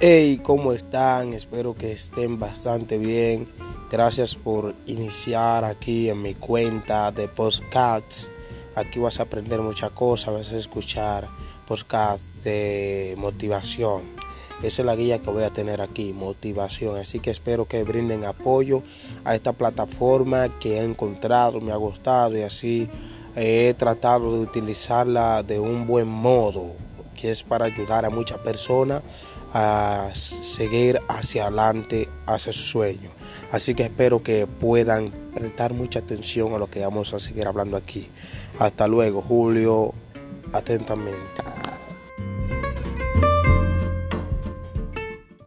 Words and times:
Hey, 0.00 0.40
¿cómo 0.44 0.72
están? 0.74 1.32
Espero 1.32 1.74
que 1.74 1.90
estén 1.90 2.38
bastante 2.38 2.98
bien. 2.98 3.48
Gracias 3.90 4.36
por 4.36 4.72
iniciar 4.86 5.64
aquí 5.64 6.08
en 6.08 6.22
mi 6.22 6.34
cuenta 6.34 7.10
de 7.10 7.26
podcasts. 7.26 8.30
Aquí 8.76 9.00
vas 9.00 9.18
a 9.18 9.24
aprender 9.24 9.60
muchas 9.60 9.90
cosas, 9.90 10.32
vas 10.32 10.52
a 10.52 10.56
escuchar 10.56 11.26
podcasts 11.66 12.24
de 12.44 13.16
motivación. 13.18 14.02
Esa 14.62 14.82
es 14.82 14.86
la 14.86 14.94
guía 14.94 15.18
que 15.18 15.30
voy 15.30 15.42
a 15.42 15.50
tener 15.50 15.80
aquí, 15.80 16.12
motivación. 16.12 16.96
Así 16.96 17.18
que 17.18 17.32
espero 17.32 17.66
que 17.66 17.82
brinden 17.82 18.24
apoyo 18.24 18.84
a 19.24 19.34
esta 19.34 19.52
plataforma 19.52 20.60
que 20.60 20.78
he 20.78 20.84
encontrado, 20.84 21.60
me 21.60 21.72
ha 21.72 21.76
gustado 21.76 22.38
y 22.38 22.42
así 22.42 22.88
he 23.34 23.74
tratado 23.76 24.32
de 24.32 24.38
utilizarla 24.38 25.42
de 25.42 25.58
un 25.58 25.88
buen 25.88 26.06
modo, 26.06 26.76
que 27.20 27.30
es 27.30 27.42
para 27.42 27.64
ayudar 27.64 28.04
a 28.04 28.10
muchas 28.10 28.38
personas 28.38 29.02
a 29.52 30.10
seguir 30.14 31.00
hacia 31.08 31.46
adelante, 31.46 32.08
hacia 32.26 32.52
su 32.52 32.62
sueño. 32.62 33.10
Así 33.50 33.74
que 33.74 33.84
espero 33.84 34.22
que 34.22 34.46
puedan 34.46 35.10
prestar 35.34 35.72
mucha 35.72 36.00
atención 36.00 36.54
a 36.54 36.58
lo 36.58 36.68
que 36.68 36.80
vamos 36.80 37.14
a 37.14 37.20
seguir 37.20 37.46
hablando 37.46 37.76
aquí. 37.76 38.08
Hasta 38.58 38.86
luego, 38.86 39.22
Julio, 39.22 39.94
atentamente. 40.52 41.57